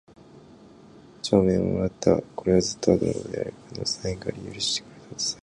[1.21, 2.15] 帳面も貰つた。
[2.15, 5.39] 是はずつと後の事であるが金を三円許り借してくれた事さへある。